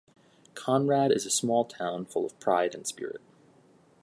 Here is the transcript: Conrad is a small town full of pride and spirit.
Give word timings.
Conrad 0.55 1.11
is 1.11 1.27
a 1.27 1.29
small 1.29 1.63
town 1.63 2.05
full 2.05 2.25
of 2.25 2.39
pride 2.39 2.73
and 2.73 2.87
spirit. 2.87 3.21